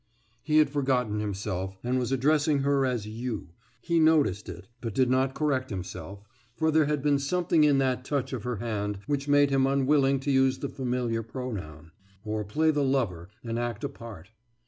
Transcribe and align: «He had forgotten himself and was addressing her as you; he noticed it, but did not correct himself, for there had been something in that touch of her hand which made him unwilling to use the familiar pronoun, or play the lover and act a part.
«He 0.41 0.57
had 0.57 0.71
forgotten 0.71 1.19
himself 1.19 1.77
and 1.83 1.99
was 1.99 2.11
addressing 2.11 2.61
her 2.61 2.87
as 2.87 3.05
you; 3.05 3.49
he 3.81 3.99
noticed 3.99 4.49
it, 4.49 4.67
but 4.81 4.95
did 4.95 5.11
not 5.11 5.35
correct 5.35 5.69
himself, 5.69 6.23
for 6.55 6.71
there 6.71 6.85
had 6.85 7.03
been 7.03 7.19
something 7.19 7.63
in 7.63 7.77
that 7.77 8.03
touch 8.03 8.33
of 8.33 8.41
her 8.41 8.55
hand 8.55 8.97
which 9.05 9.27
made 9.27 9.51
him 9.51 9.67
unwilling 9.67 10.19
to 10.21 10.31
use 10.31 10.57
the 10.57 10.69
familiar 10.69 11.21
pronoun, 11.21 11.91
or 12.25 12.43
play 12.43 12.71
the 12.71 12.83
lover 12.83 13.29
and 13.43 13.59
act 13.59 13.83
a 13.83 13.89
part. 13.89 14.31